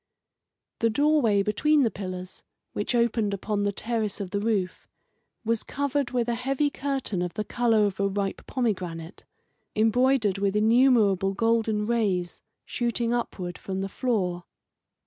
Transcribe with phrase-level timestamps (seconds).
[0.79, 2.41] The doorway between the pillars,
[2.73, 4.87] which opened upon the terrace of the roof,
[5.45, 9.25] was covered with a heavy curtain of the colour of a ripe pomegranate,
[9.75, 14.45] embroidered with innumerable golden rays shooting upward from the floor.